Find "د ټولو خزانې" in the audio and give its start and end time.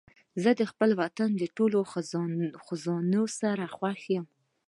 1.37-3.23